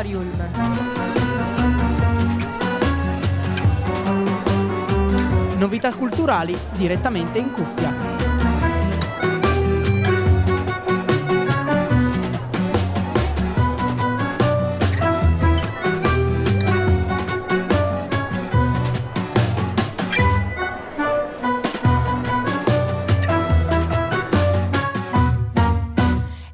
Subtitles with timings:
[0.00, 0.30] Auditorium.
[5.58, 8.18] Novità culturali direttamente in cuffia.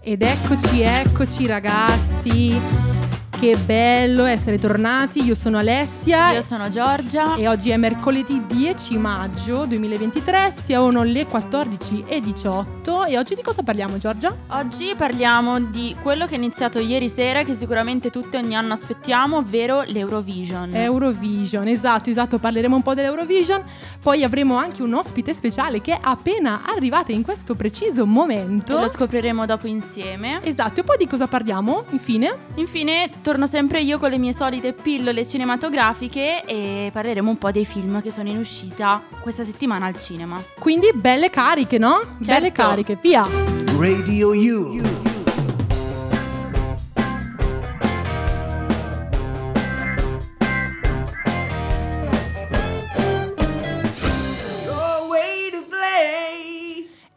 [0.03, 2.86] Ed eccoci, eccoci ragazzi.
[3.39, 6.33] Che bello essere tornati, io sono Alessia.
[6.33, 7.35] Io sono Giorgia.
[7.35, 13.99] E oggi è mercoledì 10 maggio 2023, sono le 14.18 e oggi di cosa parliamo
[13.99, 14.35] Giorgia?
[14.49, 19.37] Oggi parliamo di quello che è iniziato ieri sera che sicuramente tutti ogni anno aspettiamo,
[19.37, 20.75] ovvero l'Eurovision.
[20.75, 23.63] Eurovision, esatto, esatto, parleremo un po' dell'Eurovision,
[24.01, 28.79] poi avremo anche un ospite speciale che è appena arrivata in questo preciso momento.
[28.79, 30.41] E lo scopriremo dopo insieme.
[30.43, 32.35] Esatto, e poi di cosa parliamo infine?
[32.55, 37.65] Infine torno sempre io con le mie solite pillole cinematografiche e parleremo un po' dei
[37.65, 40.41] film che sono in uscita questa settimana al cinema.
[40.61, 41.99] Quindi belle cariche, no?
[42.19, 42.25] Certo.
[42.25, 43.27] Belle cariche, via!
[43.77, 45.16] Radio U.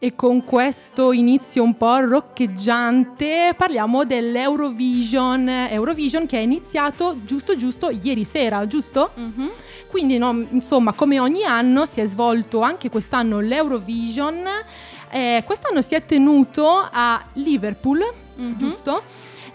[0.02, 7.90] E con questo inizio un po' roccheggiante parliamo dell'Eurovision, Eurovision che è iniziato giusto giusto
[7.90, 9.12] ieri sera, giusto?
[9.16, 9.50] Mhm.
[9.90, 14.38] Quindi no, insomma come ogni anno si è svolto anche quest'anno l'Eurovision,
[15.12, 18.00] Eh, quest'anno si è tenuto a Liverpool,
[18.36, 18.58] Mhm.
[18.58, 19.02] giusto?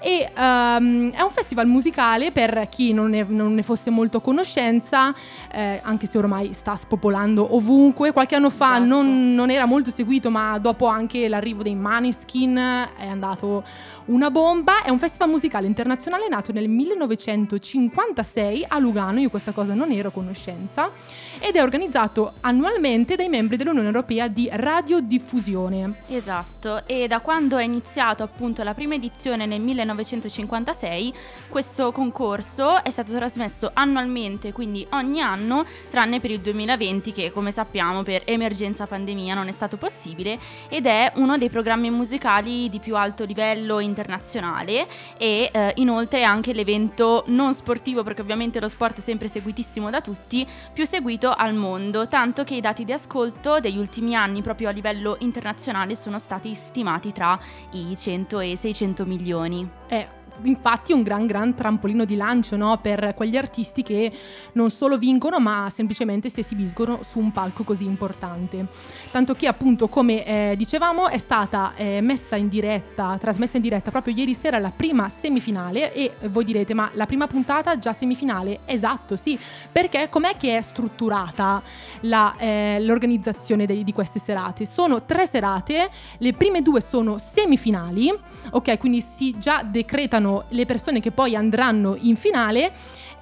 [0.06, 4.20] E ehm, è un festival musicale per chi non ne, non ne fosse molto a
[4.20, 5.14] conoscenza,
[5.50, 8.12] eh, anche se ormai sta spopolando ovunque.
[8.12, 8.84] Qualche anno fa Esatto.
[8.84, 12.54] non, non era molto seguito, ma dopo anche l'arrivo dei Maneskin
[12.98, 13.64] è andato
[14.06, 14.82] una bomba.
[14.82, 20.08] È un festival musicale internazionale nato nel 1956 a Lugano, io questa cosa non ero
[20.08, 20.90] a conoscenza,
[21.38, 25.94] ed è organizzato annualmente dai membri dell'Unione Europea di radiodiffusione.
[26.08, 31.14] Esatto, e da quando è iniziato appunto la prima edizione nel 1956,
[31.48, 37.50] questo concorso è stato trasmesso annualmente, quindi ogni anno, tranne per il 2020 che come
[37.50, 40.38] sappiamo per emergenza pandemia non è stato possibile
[40.68, 46.52] ed è uno dei programmi musicali di più alto livello internazionale e eh, inoltre anche
[46.52, 51.54] l'evento non sportivo perché ovviamente lo sport è sempre seguitissimo da tutti, più seguito al
[51.54, 56.18] mondo, tanto che i dati di ascolto degli ultimi anni proprio a livello internazionale sono
[56.18, 57.38] stati stimati tra
[57.72, 59.68] i 100 e i 600 milioni.
[59.86, 60.06] È
[60.42, 62.78] infatti un gran gran trampolino di lancio no?
[62.80, 64.12] per quegli artisti che
[64.52, 68.66] non solo vincono ma semplicemente si esibiscono su un palco così importante.
[69.10, 73.90] Tanto che appunto come eh, dicevamo è stata eh, messa in diretta, trasmessa in diretta
[73.90, 78.60] proprio ieri sera la prima semifinale e voi direte ma la prima puntata già semifinale?
[78.64, 79.38] Esatto sì,
[79.70, 81.62] perché com'è che è strutturata
[82.00, 84.66] la, eh, l'organizzazione dei- di queste serate?
[84.66, 88.12] Sono tre serate, le prime due sono semifinali,
[88.50, 88.78] ok?
[88.78, 92.72] Quindi si già decretano le persone che poi andranno in finale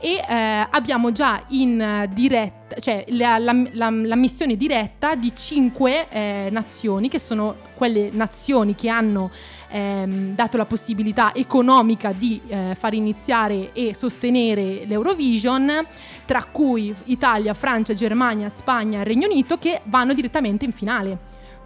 [0.04, 6.08] e eh, abbiamo già in diretta, cioè la, la, la- la missione diretta di cinque
[6.08, 9.30] eh, nazioni, che sono quelle nazioni che hanno
[9.68, 15.86] ehm, dato la possibilità economica di eh, far iniziare e sostenere l'Eurovision,
[16.24, 21.16] tra cui Italia, Francia, Germania, Spagna Regno Unito, che vanno direttamente in finale.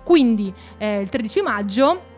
[0.05, 2.15] Quindi eh, il 13 maggio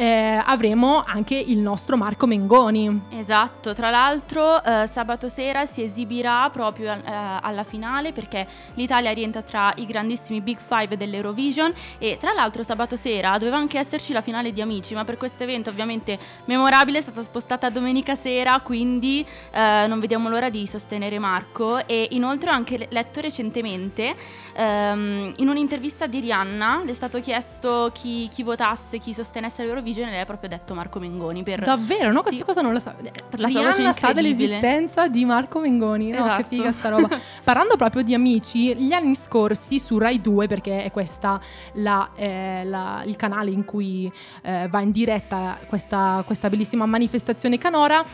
[0.00, 3.02] eh, avremo anche il nostro Marco Mengoni.
[3.10, 8.46] Esatto, tra l'altro eh, sabato sera si esibirà proprio eh, alla finale perché
[8.76, 13.78] l'Italia rientra tra i grandissimi Big Five dell'Eurovision e tra l'altro sabato sera doveva anche
[13.78, 17.70] esserci la finale di Amici, ma per questo evento ovviamente memorabile è stata spostata a
[17.70, 23.20] domenica sera, quindi eh, non vediamo l'ora di sostenere Marco e inoltre ho anche letto
[23.20, 24.16] recentemente
[24.54, 29.88] ehm, in un'intervista di Rihanna le è stato chiesto chi, chi votasse, chi sostenesse l'Eurovision
[29.98, 32.18] e lei ha proprio detto Marco Mengoni per Davvero, no?
[32.20, 32.26] Sì.
[32.26, 32.94] Questa cosa non lo sa.
[33.36, 36.10] la sua voce Rihanna sa dell'esistenza di Marco Mengoni.
[36.10, 36.44] No, che Esatto.
[36.48, 37.08] figa sta roba.
[37.44, 41.40] Parlando proprio di amici, gli anni scorsi su Rai 2, perché è questa
[41.74, 44.10] la, eh, la- il canale in cui
[44.42, 48.04] eh, va in diretta questa, questa bellissima manifestazione canora,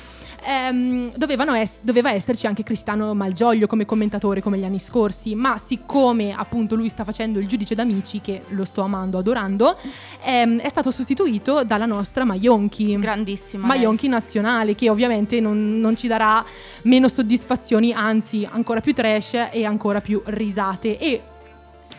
[0.44, 1.12] ehm,
[1.56, 6.74] es- doveva esserci anche Cristiano Malgioglio come commentatore come gli anni scorsi, ma siccome appunto
[6.74, 9.76] lui sta facendo il giudice d'amici, che lo sto amando, adorando,
[10.22, 12.96] ehm, è stato sostituito dalla nostra Maionchi.
[12.98, 13.66] grandissima.
[13.66, 16.44] Maionchi nazionale che ovviamente non, non ci darà
[16.82, 21.22] meno soddisfazioni, anzi ancora più trash e ancora più risate e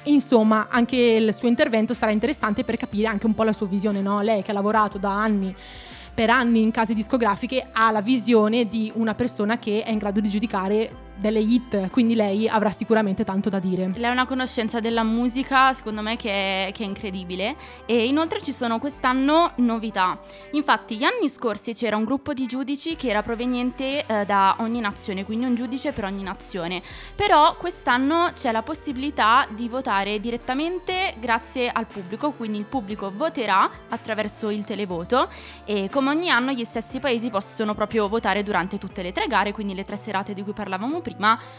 [0.04, 4.01] insomma anche il suo intervento sarà interessante per capire anche un po' la sua visione,
[4.01, 4.22] no?
[4.22, 5.54] lei che ha lavorato da anni
[6.18, 10.19] per anni in case discografiche ha la visione di una persona che è in grado
[10.19, 13.92] di giudicare delle hit, quindi lei avrà sicuramente tanto da dire.
[13.96, 17.56] Lei ha una conoscenza della musica, secondo me, che è, che è incredibile.
[17.86, 20.19] E inoltre ci sono quest'anno novità.
[20.52, 24.80] Infatti, gli anni scorsi c'era un gruppo di giudici che era proveniente eh, da ogni
[24.80, 26.81] nazione, quindi un giudice per ogni nazione.
[27.16, 33.69] Però quest'anno c'è la possibilità di votare direttamente grazie al pubblico, quindi il pubblico voterà
[33.90, 35.30] attraverso il televoto
[35.66, 39.52] e come ogni anno gli stessi paesi possono proprio votare durante tutte le tre gare,
[39.52, 41.06] quindi le tre serate di cui parlavamo prima,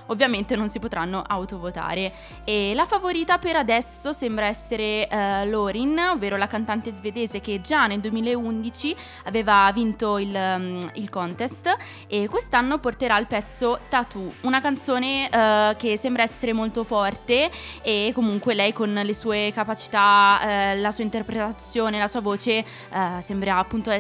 [0.07, 2.13] ovviamente non si potranno autovotare.
[2.45, 7.87] E la favorita per adesso sembra essere uh, Lorin, ovvero la cantante svedese che già
[7.87, 11.75] nel 2011 aveva vinto il, um, il contest
[12.07, 17.51] e quest'anno porterà il pezzo Tattoo, una canzone uh, che sembra essere molto forte
[17.83, 22.65] e comunque lei con le sue capacità, uh, la sua interpretazione, la sua voce
[23.21, 23.91] sembra appunto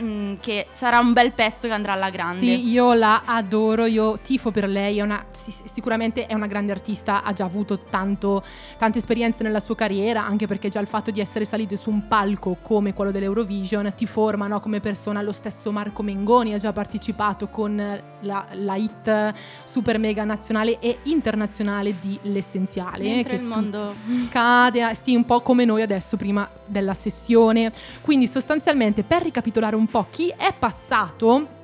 [0.00, 2.38] mm, che sarà un bel pezzo che andrà alla grande.
[2.38, 7.22] Sì, io la adoro, io tifo per lei, è una, sicuramente è una grande artista,
[7.22, 8.42] ha già avuto tanto,
[8.76, 12.06] tante esperienze nella sua carriera, anche perché già il fatto di essere salite su un
[12.08, 15.22] palco come quello dell'Eurovision ti forma no, come persona.
[15.22, 17.76] Lo stesso Marco Mengoni ha già partecipato con
[18.20, 19.34] la, la hit
[19.64, 23.04] super mega nazionale e internazionale di L'Essenziale.
[23.04, 23.94] Mentre che il mondo
[24.30, 27.72] cade, sì, un po' come noi adesso prima della sessione.
[28.00, 31.56] Quindi sostanzialmente per ricapitolare un po' chi è passato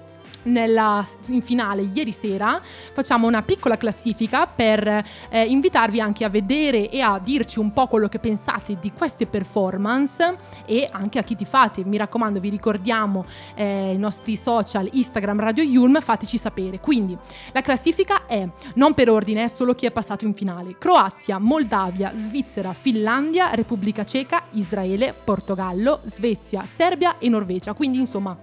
[0.44, 2.60] nella, in finale ieri sera
[2.92, 4.86] facciamo una piccola classifica per
[5.28, 9.26] eh, invitarvi anche a vedere e a dirci un po' quello che pensate di queste
[9.26, 11.84] performance e anche a chi ti fate.
[11.84, 13.24] Mi raccomando, vi ricordiamo
[13.54, 16.80] eh, i nostri social Instagram Radio Yulm, fateci sapere.
[16.80, 17.16] Quindi
[17.52, 20.76] la classifica è non per ordine, è solo chi è passato in finale.
[20.78, 27.72] Croazia, Moldavia, Svizzera, Finlandia, Repubblica Ceca, Israele, Portogallo, Svezia, Serbia e Norvegia.
[27.72, 28.36] Quindi insomma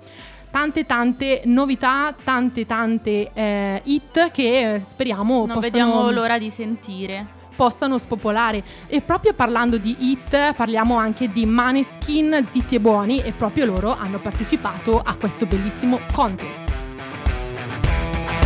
[0.52, 5.62] tante tante novità, tante tante eh, hit che eh, speriamo non possano...
[5.62, 7.40] vediamo l'ora di sentire.
[7.56, 8.64] possano spopolare.
[8.88, 13.96] E proprio parlando di hit parliamo anche di Maneskin Zitti e Buoni e proprio loro
[13.96, 16.71] hanno partecipato a questo bellissimo contest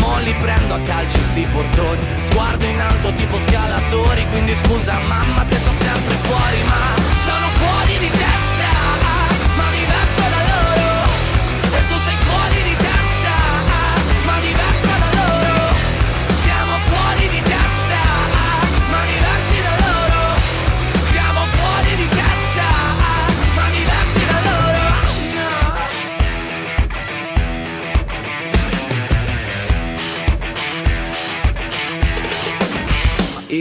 [0.00, 2.00] Mo prendo a calci sti portoni.
[2.22, 7.17] Sguardo in alto tipo scalatori Quindi scusa mamma se sto sempre fuori Ma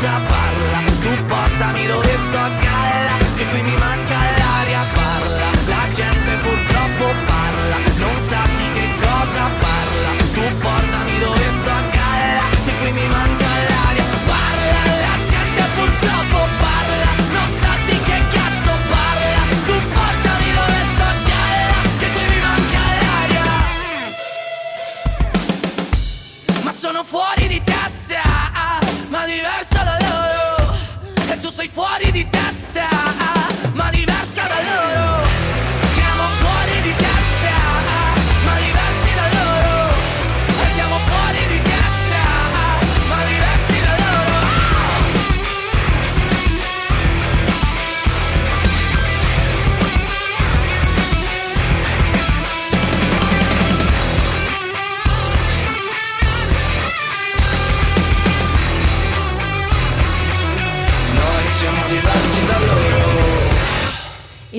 [0.00, 0.45] che cosa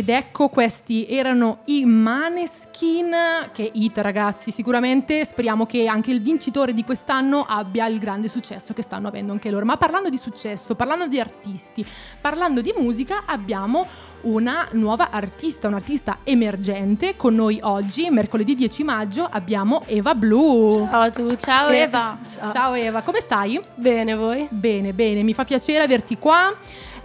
[0.08, 3.14] Ed ecco questi erano i Maneskin,
[3.52, 8.74] che hit ragazzi, sicuramente speriamo che anche il vincitore di quest'anno abbia il grande successo
[8.74, 9.66] che stanno avendo anche loro.
[9.66, 11.86] Ma parlando di successo, parlando di artisti,
[12.22, 13.86] parlando di musica, abbiamo
[14.22, 20.88] una nuova artista, un'artista emergente con noi oggi, mercoledì 10 maggio, abbiamo Eva Blue.
[20.90, 21.38] Ciao a tutti.
[21.38, 22.18] Ciao Eva.
[22.26, 22.52] Ciao.
[22.54, 23.60] Ciao Eva, come stai?
[23.76, 24.48] Bene, voi?
[24.52, 26.56] Bene, bene, mi fa piacere averti qua.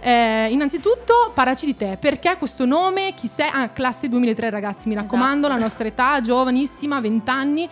[0.05, 3.49] Eh, innanzitutto parlaci di te, perché questo nome, chi sei?
[3.53, 5.53] Ah, classe 2003 ragazzi, mi raccomando, Esatto.
[5.53, 7.69] la nostra età, giovanissima, 20 anni.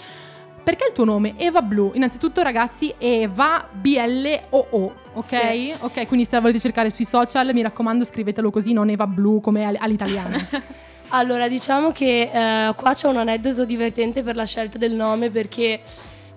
[0.63, 1.33] Perché il tuo nome?
[1.37, 1.91] Eva Blue.
[1.95, 5.23] Innanzitutto ragazzi, Eva B-L-O-O, ok?
[5.25, 5.73] Sì.
[5.79, 9.41] Ok, quindi se la volete cercare sui social, mi raccomando scrivetelo così, non Eva Blue
[9.41, 10.47] come all- all'italiana.
[11.13, 15.81] Allora, diciamo che eh, qua c'è un aneddoto divertente per la scelta del nome perché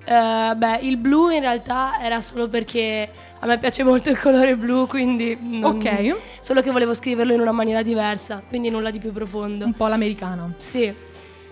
[0.05, 3.09] eh, beh, il blu in realtà era solo perché
[3.41, 7.41] a me piace molto il colore blu, quindi non- ok, solo che volevo scriverlo in
[7.41, 9.65] una maniera diversa, quindi nulla di più profondo.
[9.67, 10.53] un po' l'americana.
[10.59, 10.95] Sì.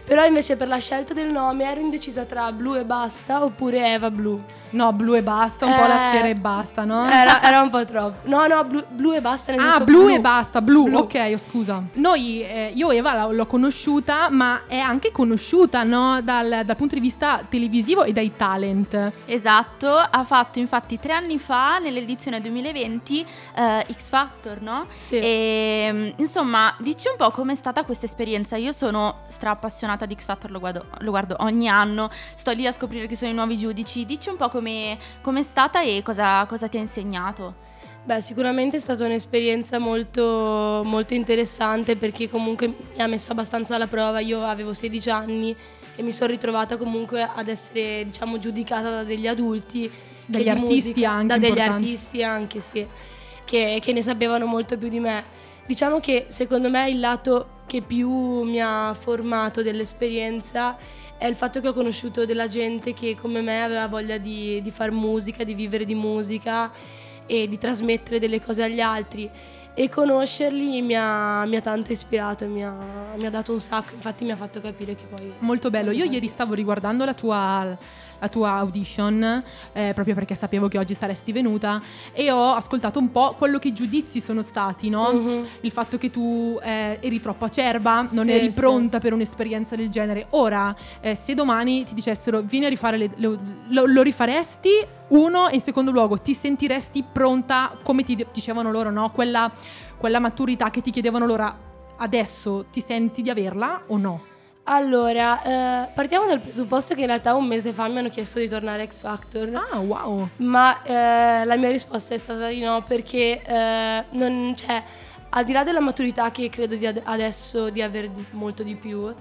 [0.05, 4.11] Però invece per la scelta del nome ero indecisa tra blu e basta oppure Eva
[4.11, 4.43] Blu.
[4.73, 7.07] No, blu e basta, un po' la Eh, sfera e basta, no?
[7.07, 8.27] Era, era un po' troppo.
[8.27, 10.85] No, no, blu, blu e basta nel Ah, senso blu, e basta, blu.
[10.85, 10.97] Blu.
[11.01, 11.83] Ok, oh, scusa.
[11.95, 16.23] Noi, eh, io Eva l'ho conosciuta, ma è anche conosciuta, no?
[16.23, 19.13] Dal, dal punto di vista televisivo e dai talent.
[19.27, 24.87] Esatto, ha fatto infatti tre anni fa, nell'edizione 2020, eh, X Factor, no?
[24.95, 25.19] Sì.
[25.19, 28.57] E mm, insomma, dici un po' com'è stata questa esperienza.
[28.57, 32.67] Io sono stra appassionata di X Factor, lo guardo, lo guardo ogni anno, sto lì
[32.67, 34.05] a scoprire chi sono i nuovi giudici.
[34.05, 37.71] Dici un po' come com'è stata e cosa, cosa ti ha insegnato.
[38.05, 43.87] Beh, sicuramente è stata un'esperienza molto, molto interessante perché comunque mi ha messo abbastanza alla
[43.87, 44.19] prova.
[44.19, 45.55] Io avevo 16 anni
[45.95, 49.91] e mi sono ritrovata comunque ad essere, diciamo, giudicata da degli adulti.
[50.27, 52.87] Dagli artisti musica- anche, Da degli artisti anche, sì,
[53.45, 55.51] che, che ne sapevano molto più di me.
[55.73, 58.11] Diciamo che secondo me il lato che più
[58.43, 60.77] mi ha formato dell'esperienza
[61.17, 64.71] è il fatto che ho conosciuto della gente che come me aveva voglia di, di
[64.71, 66.71] fare musica, di vivere di musica
[67.25, 69.31] e di trasmettere delle cose agli altri.
[69.73, 73.95] E conoscerli mi ha, mi ha tanto ispirato, mi ha, mi ha dato un sacco,
[73.95, 75.33] infatti mi ha fatto capire che poi...
[75.39, 75.91] Molto bello.
[75.91, 77.79] Io ieri stavo riguardando la tua,
[78.23, 83.11] la tua audition, eh, proprio perché sapevo che oggi saresti venuta, e ho ascoltato un
[83.11, 85.13] po' quello che i giudizi sono stati, no?
[85.13, 85.47] Mhm.
[85.63, 88.61] Il fatto che tu eh, eri troppo acerba, non Sì, eri sì.
[88.61, 90.27] pronta per un'esperienza del genere.
[90.31, 93.39] Ora, eh, se domani ti dicessero vieni a rifare le, le-
[93.71, 94.71] lo, lo rifaresti?
[95.09, 99.11] Uno, e in secondo luogo, ti sentiresti pronta come ti dicevano loro, no?
[99.11, 99.51] Quella,
[99.97, 104.31] quella maturità che ti chiedevano loro adesso, ti senti di averla o no?
[104.65, 108.49] Allora, eh, partiamo dal presupposto che in realtà un mese fa mi hanno chiesto di
[108.49, 109.51] tornare a X Factor.
[109.55, 110.29] Ah, wow.
[110.37, 114.81] Ma eh, la mia risposta è stata di no perché eh, non, cioè,
[115.31, 118.77] al di là della maturità che credo di ad- adesso di avere di- molto di
[118.77, 119.13] più,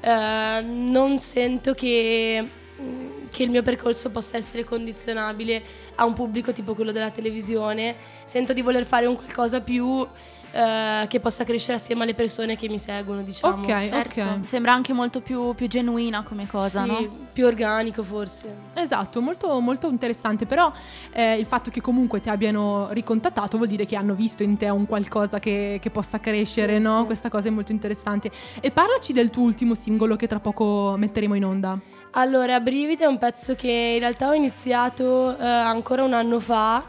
[0.00, 2.42] eh, non sento che,
[2.80, 5.62] mm, che il mio percorso possa essere condizionabile
[5.96, 7.94] a un pubblico tipo quello della televisione.
[8.24, 10.06] Sento di voler fare un qualcosa più
[10.50, 13.62] eh, che possa crescere assieme alle persone che mi seguono, diciamo.
[13.62, 14.46] Ok, Certo, ok.
[14.46, 17.16] Sembra anche molto più, più genuina come cosa, Sì, no?
[17.32, 18.54] più organico forse.
[18.74, 20.72] Esatto, molto, molto interessante, però
[21.12, 24.68] eh, il fatto che comunque ti abbiano ricontattato vuol dire che hanno visto in te
[24.68, 27.00] un qualcosa che, che possa crescere, Sì, no?
[27.00, 27.06] sì.
[27.06, 28.30] Questa cosa è molto interessante.
[28.60, 31.78] E parlaci del tuo ultimo singolo che tra poco metteremo in onda.
[32.12, 36.88] Allora, Brividi è un pezzo che in realtà ho iniziato eh, ancora un anno fa,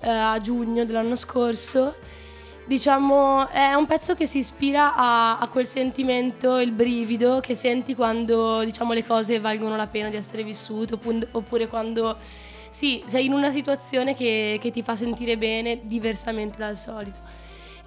[0.00, 1.94] eh, a giugno dell'anno scorso.
[2.68, 7.94] Diciamo, è un pezzo che si ispira a, a quel sentimento, il brivido che senti
[7.94, 10.98] quando diciamo, le cose valgono la pena di essere vissute,
[11.30, 12.18] oppure quando
[12.68, 17.16] sì, sei in una situazione che, che ti fa sentire bene diversamente dal solito.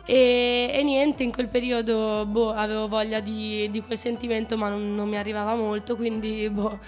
[0.03, 4.95] E, e niente, in quel periodo boh, avevo voglia di, di quel sentimento, ma non,
[4.95, 6.79] non mi arrivava molto, quindi boh,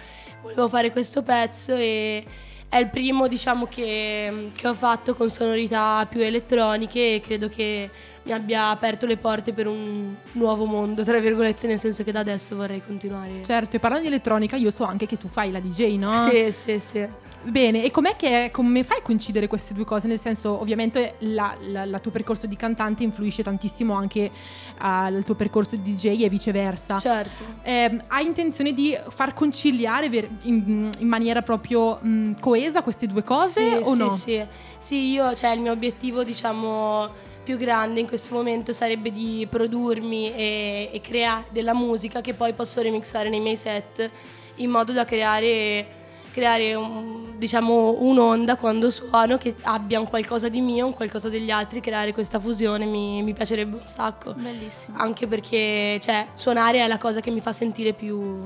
[0.42, 2.26] volevo fare questo pezzo e
[2.74, 7.88] è il primo diciamo che, che ho fatto con sonorità più elettroniche e credo che
[8.24, 12.22] mi abbia aperto le porte per un nuovo mondo, tra virgolette, nel senso che da
[12.22, 13.44] adesso vorrei continuare.
[13.46, 16.08] Certo, e parlando di elettronica, io so anche che tu fai la DJ, no?
[16.28, 17.08] Sì, sì, sì.
[17.46, 20.08] Bene, e com'è che come fai a coincidere queste due cose?
[20.08, 24.32] Nel senso, ovviamente, la, la- la tuo percorso di cantante influisce tantissimo anche
[24.78, 27.00] al tuo percorso di DJ e viceversa.
[27.00, 27.44] Certo.
[27.64, 33.24] Eh, hai intenzione di far conciliare ver- in, in maniera proprio mh, coesa queste due
[33.24, 34.10] cose sì, o sì, no?
[34.10, 34.46] Sì,
[34.78, 37.10] sì, io, cioè il mio obiettivo, diciamo,
[37.44, 42.54] più grande in questo momento sarebbe di produrmi e, e creare della musica che poi
[42.54, 44.10] posso remixare nei miei set
[44.58, 46.02] in modo da creare
[46.34, 51.52] creare un- diciamo un'onda quando suono che abbia un qualcosa di mio, un qualcosa degli
[51.52, 54.34] altri, creare questa fusione mi, mi piacerebbe un sacco.
[54.34, 54.98] Bellissimo.
[54.98, 58.42] Anche perché cioè, suonare è la cosa che mi fa sentire più,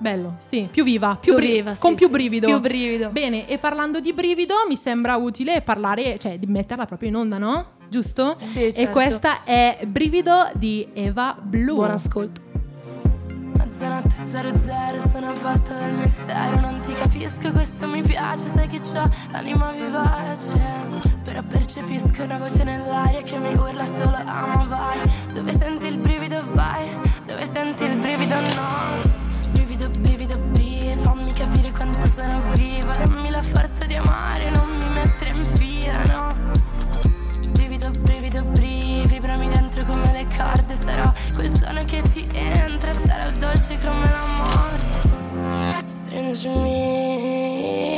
[0.00, 2.46] Bello, sì, più viva, più, più bri- viva, sì, con più sì, brivido.
[2.46, 3.08] Più brivido.
[3.10, 7.36] Bene, e parlando di brivido, mi sembra utile parlare, cioè di metterla proprio in onda,
[7.36, 7.66] no?
[7.88, 8.36] Giusto?
[8.38, 8.92] Sì, E certo.
[8.92, 11.74] questa è Brivido di Eva Blu.
[11.76, 12.42] Buon ascolto.
[13.78, 19.08] Mezzanotte 00 sono avvolta dal mistero Non ti capisco, questo mi piace Sai che c'ho
[19.30, 20.58] l'anima vivace
[21.22, 24.98] Però percepisco una voce nell'aria Che mi urla solo amo vai
[25.32, 26.88] Dove senti il brivido vai.
[27.24, 29.26] Dove senti il brivido no.
[29.52, 34.88] Brivido, brivido, brivido Fammi capire quanto sono viva Dammi la forza di amare Non mi
[34.92, 36.27] mettere in fila, no
[40.38, 45.00] corde Sarò quel suono che ti entra Sarò dolce come la morte.
[45.86, 47.97] Stringimi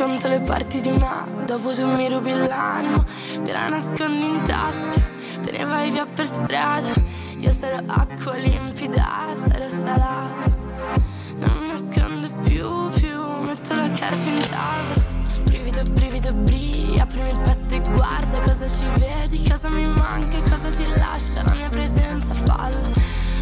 [0.00, 3.04] Racconto le parti di me Dopo tu mi rubi l'animo.
[3.44, 4.98] Te la nascondi in tasca
[5.44, 6.88] Te ne vai via per strada.
[7.38, 10.48] Io sarò acqua limpida Sarò salata
[11.34, 15.18] Non mi nascondo più, più Metto la carta in tavola.
[15.44, 20.48] Brivido, brivido, bri Aprimi il petto e guarda cosa ci vedi Cosa mi manca e
[20.48, 22.90] cosa ti lascia La mia presenza fallo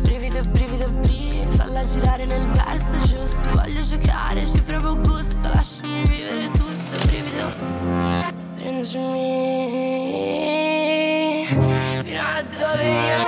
[0.03, 3.49] Brivido, brivido, bri Falla girare nel verso giusto.
[3.55, 5.98] Voglio giocare, ci provo gusto Lasciami
[6.29, 7.53] vivere tutto Brivido.
[8.35, 9.17] Stringimi
[12.03, 13.28] Fino a dove io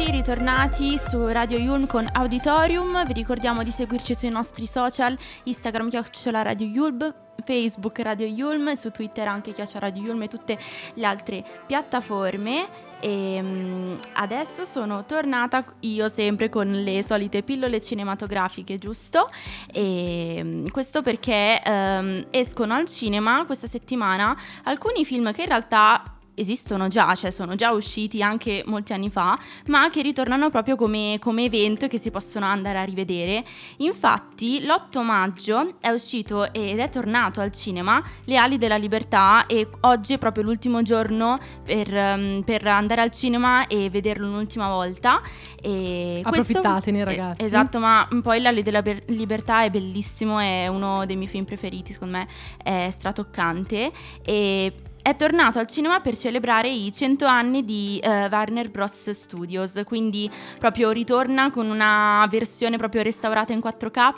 [0.00, 3.04] eccoci ritornati su Radio Yulm con Auditorium.
[3.04, 8.90] Vi ricordiamo di seguirci sui nostri social, Instagram chiocciola Radio Yulm, Facebook Radio Yulm, su
[8.90, 10.58] Twitter anche chiocciola Radio Yulm e tutte
[10.94, 12.66] le altre piattaforme.
[12.98, 19.28] E mm, adesso sono tornata io sempre con le solite pillole cinematografiche, giusto?
[19.70, 24.34] E mm, questo perché ehm, escono al cinema questa settimana
[24.64, 29.38] alcuni film che in realtà esistono già, cioè sono già usciti anche molti anni fa,
[29.66, 33.44] ma che ritornano proprio come, come evento e che si possono andare a rivedere.
[33.78, 39.68] Infatti, l'8 maggio è uscito ed è tornato al cinema Le ali della libertà e
[39.80, 45.20] oggi è proprio l'ultimo giorno per, ehm, per andare al cinema e vederlo un'ultima volta.
[45.60, 47.44] E questo- Approfittatene, eh, ragazzi.
[47.44, 51.44] Esatto, ma poi Le ali della ber- libertà è bellissimo, è uno dei miei film
[51.44, 52.28] preferiti, secondo me
[52.62, 58.70] è stratoccante e è tornato al cinema per celebrare i 100 anni di eh, Warner
[58.70, 59.08] Bros.
[59.10, 64.14] Studios, quindi proprio ritorna con una versione proprio restaurata in 4K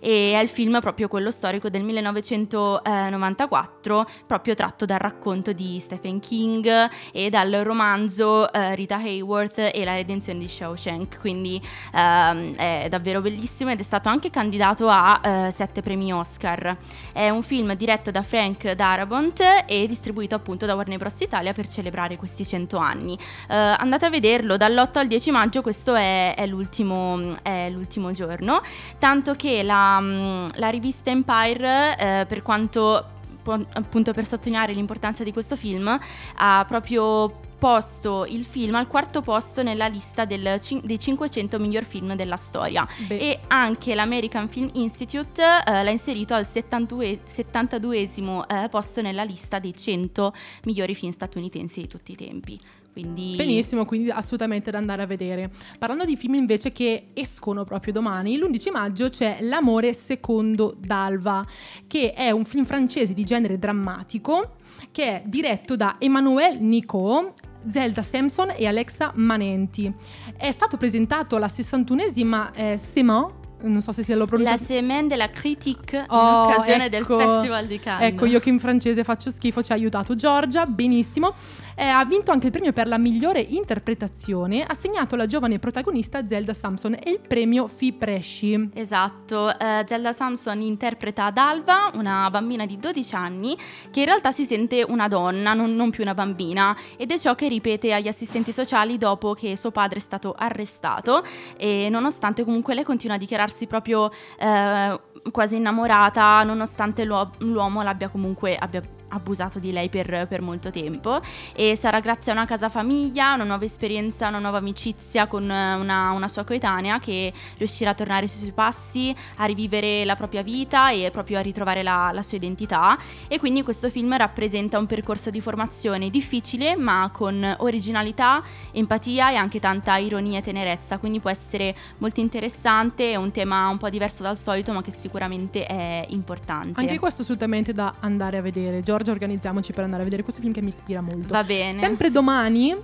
[0.00, 6.18] e è il film proprio quello storico del 1994, proprio tratto dal racconto di Stephen
[6.18, 11.62] King e dal romanzo eh, Rita Hayworth e la redenzione di Shawshank, quindi
[11.94, 16.76] ehm, è davvero bellissimo ed è stato anche candidato a eh, sette premi Oscar.
[17.12, 21.20] È un film diretto da Frank Darabont e distribuito appunto da Warner Bros.
[21.20, 23.18] Italia per celebrare questi 100 anni.
[23.48, 28.62] Eh, andate a vederlo, dall'8 al 10 maggio questo è, è l'ultimo, è l'ultimo giorno,
[28.98, 33.16] tanto che la, mm, la rivista Empire, eh, per quanto
[33.50, 35.98] appunto per sottolineare l'importanza di questo film,
[36.36, 42.14] ha proprio posto il film al quarto posto nella lista del dei 500 miglior film
[42.14, 48.68] della storia Beh, e anche l'American Film Institute eh, l'ha inserito al 72 72esimo eh,
[48.68, 50.32] posto nella lista dei 100
[50.64, 52.58] migliori film statunitensi di tutti i tempi.
[52.92, 55.50] Quindi Benissimo, quindi assolutamente da andare a vedere.
[55.78, 61.46] Parlando di film invece che escono proprio domani, l'11 maggio c'è L'amore secondo Dalva,
[61.86, 64.56] che è un film francese di genere drammatico
[64.90, 67.34] che è diretto da Emmanuel Nicot,
[67.68, 69.92] Zelda Sampson e Alexa Manenti.
[70.36, 74.62] È stato presentato alla 61esima eh, Seman non so se sia lo La pronunciato.
[74.62, 77.18] semaine de la critique Oh, in occasione del ecco.
[77.18, 78.12] Festival di Cannes.
[78.12, 81.34] Ecco, io che in francese faccio schifo, ci ha aiutato Giorgia, benissimo.
[81.80, 86.52] Eh, ha vinto anche il premio per la migliore interpretazione, assegnato alla giovane protagonista Zelda
[86.52, 88.70] Samson e il premio Fi Presci.
[88.74, 93.56] Esatto, eh, Zelda Samson interpreta ad Alba, una bambina di 12 anni,
[93.92, 97.36] che in realtà si sente una donna, non, non più una bambina, ed è ciò
[97.36, 101.22] che ripete agli assistenti sociali dopo che suo padre è stato arrestato
[101.56, 108.08] e nonostante comunque lei continua a dichiararsi proprio eh, quasi innamorata, nonostante l'uo- l'uomo l'abbia
[108.08, 111.20] comunque abbia abusato di lei per, per molto tempo
[111.54, 116.10] e sarà grazie a una casa famiglia, una nuova esperienza, una nuova amicizia con una,
[116.10, 120.90] una sua coetanea che riuscirà a tornare sui suoi passi, a rivivere la propria vita
[120.90, 125.30] e proprio a ritrovare la, la sua identità e quindi questo film rappresenta un percorso
[125.30, 128.42] di formazione difficile ma con originalità,
[128.72, 133.68] empatia e anche tanta ironia e tenerezza, quindi può essere molto interessante, è un tema
[133.68, 136.80] un po' diverso dal solito ma che sicuramente è importante.
[136.80, 138.82] Anche questo assolutamente da andare a vedere.
[138.98, 141.32] Giorgia, organizziamoci per andare a vedere questo film che mi ispira molto.
[141.32, 141.78] Va bene.
[141.78, 142.74] Sempre domani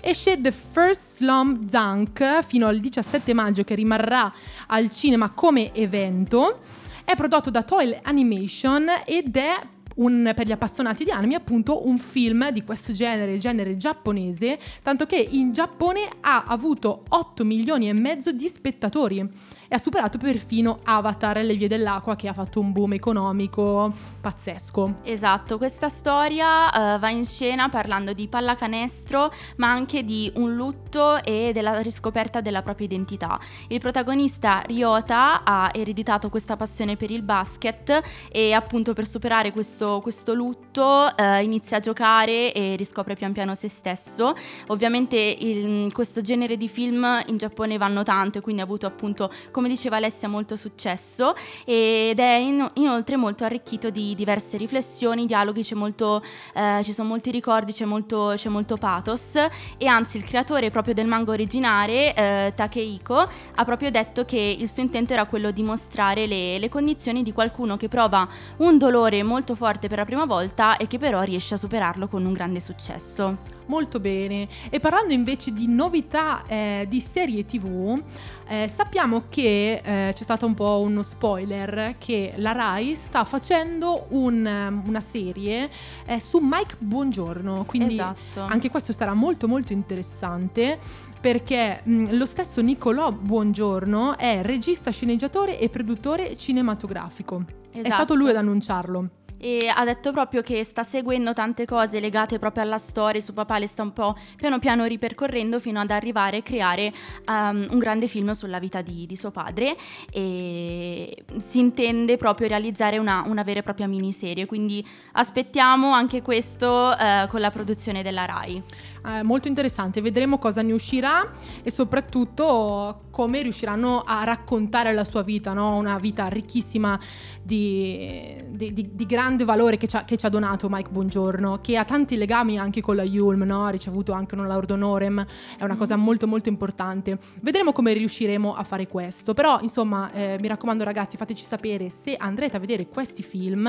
[0.00, 4.30] esce The First Slum Dunk fino al 17 maggio che rimarrà
[4.66, 6.60] al cinema come evento.
[7.04, 9.60] È prodotto da Toil Animation ed è
[9.96, 14.58] un- per gli appassionati di anime appunto un film di questo genere, il genere giapponese,
[14.82, 19.26] tanto che in Giappone ha avuto 8 milioni e mezzo di spettatori
[19.74, 25.00] e ha superato perfino Avatar, le vie dell'acqua che ha fatto un boom economico pazzesco.
[25.02, 31.20] Esatto, questa storia eh, va in scena parlando di pallacanestro, ma anche di un lutto
[31.24, 33.40] e della riscoperta della propria identità.
[33.66, 39.98] Il protagonista Ryota ha ereditato questa passione per il basket e appunto per superare questo,
[40.00, 44.36] questo lutto eh, inizia a giocare e riscopre pian piano se stesso.
[44.68, 49.32] Ovviamente il- questo genere di film in Giappone vanno tanto e quindi ha avuto appunto,
[49.50, 55.62] come diceva Alessia, molto successo ed è in- inoltre molto arricchito di diverse riflessioni, dialoghi,
[55.62, 56.22] c'è molto,
[56.54, 59.34] eh, ci sono molti ricordi, c'è molto, c'è molto pathos
[59.76, 64.68] e anzi il creatore proprio del manga originale, eh, Takehiko, ha proprio detto che il
[64.68, 68.26] suo intento era quello di mostrare le, le condizioni di qualcuno che prova
[68.58, 72.24] un dolore molto forte per la prima volta e che però riesce a superarlo con
[72.24, 73.53] un grande successo.
[73.66, 74.48] Molto bene.
[74.70, 78.02] E parlando invece di novità eh, di serie TV,
[78.46, 84.06] eh, sappiamo che eh, c'è stato un po' uno spoiler che la Rai sta facendo
[84.10, 85.70] un, um, una serie
[86.04, 87.64] eh, su Mike Buongiorno.
[87.64, 88.42] Quindi esatto.
[88.42, 90.78] anche questo sarà molto molto interessante
[91.20, 97.44] perché mh, lo stesso Nicolò Buongiorno è regista, sceneggiatore e produttore cinematografico.
[97.70, 97.94] È Esatto.
[97.94, 99.08] stato lui ad annunciarlo.
[99.44, 103.58] E ha detto proprio che sta seguendo tante cose legate proprio alla storia, suo papà
[103.58, 106.90] le sta un po' piano piano ripercorrendo fino ad arrivare a creare
[107.26, 109.76] um, un grande film sulla vita di, di suo padre
[110.10, 116.96] e si intende proprio realizzare una, una vera e propria miniserie, quindi aspettiamo anche questo
[116.96, 118.62] eh, con la produzione della RAI.
[119.06, 121.30] Eh, molto interessante, vedremo cosa ne uscirà
[121.62, 125.76] e soprattutto come riusciranno a raccontare la sua vita, no?
[125.76, 126.98] una vita ricchissima
[127.42, 131.58] di, di- di- di grande valore che ci, ha, che ci ha donato Mike Buongiorno,
[131.58, 133.66] che ha tanti legami anche con la Yulm, no?
[133.66, 135.22] ha ricevuto anche un laudo honorem,
[135.58, 137.18] è una cosa molto molto importante.
[137.40, 142.16] Vedremo come riusciremo a fare questo, però insomma eh, mi raccomando ragazzi fateci sapere se
[142.16, 143.68] andrete a vedere questi film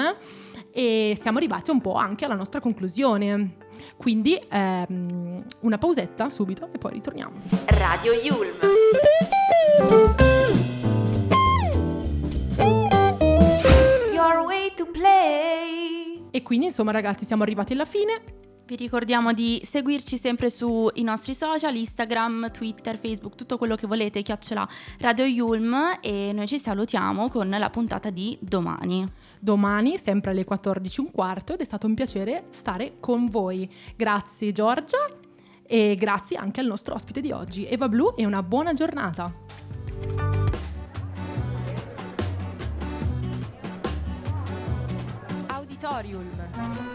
[0.77, 3.55] e siamo arrivati un po' anche alla nostra conclusione.
[3.95, 7.37] Quindi ehm, una pausetta subito e poi ritorniamo.
[7.67, 8.59] Radio Yulm.
[14.13, 16.27] Your way to play.
[16.29, 18.21] E quindi insomma ragazzi siamo arrivati alla fine.
[18.67, 24.23] Vi ricordiamo di seguirci sempre sui nostri social, Instagram, Twitter, Facebook, tutto quello che volete,
[24.23, 24.67] chiocciola
[25.01, 29.05] Radio Yulm e noi ci salutiamo con la puntata di domani.
[29.39, 33.71] Domani sempre alle 14.15 ed è stato un piacere stare con voi.
[33.95, 34.97] Grazie Giorgia
[35.61, 39.31] e grazie anche al nostro ospite di oggi, Eva Blu e una buona giornata.
[45.49, 46.94] Auditorium.